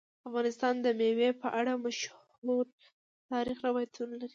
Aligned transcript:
افغانستان 0.27 0.73
د 0.85 0.87
مېوې 0.99 1.29
په 1.41 1.47
اړه 1.59 1.73
مشهور 1.85 2.65
تاریخی 3.31 3.63
روایتونه 3.69 4.13
لري. 4.21 4.29